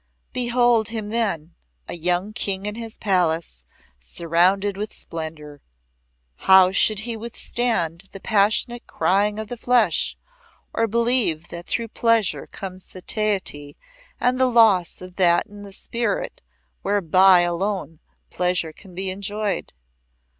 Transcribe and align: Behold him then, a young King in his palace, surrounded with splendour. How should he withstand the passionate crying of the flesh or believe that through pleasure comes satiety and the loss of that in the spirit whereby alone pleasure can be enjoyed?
Behold 0.33 0.87
him 0.87 1.09
then, 1.09 1.53
a 1.87 1.93
young 1.93 2.33
King 2.33 2.65
in 2.65 2.73
his 2.73 2.97
palace, 2.97 3.63
surrounded 3.99 4.75
with 4.75 4.91
splendour. 4.91 5.61
How 6.37 6.71
should 6.71 7.01
he 7.01 7.15
withstand 7.15 8.09
the 8.11 8.19
passionate 8.19 8.87
crying 8.87 9.37
of 9.37 9.47
the 9.47 9.57
flesh 9.57 10.17
or 10.73 10.87
believe 10.87 11.49
that 11.49 11.67
through 11.67 11.89
pleasure 11.89 12.47
comes 12.47 12.83
satiety 12.83 13.77
and 14.19 14.39
the 14.39 14.47
loss 14.47 15.01
of 15.01 15.17
that 15.17 15.45
in 15.45 15.61
the 15.61 15.71
spirit 15.71 16.41
whereby 16.81 17.41
alone 17.41 17.99
pleasure 18.31 18.73
can 18.73 18.95
be 18.95 19.11
enjoyed? 19.11 19.71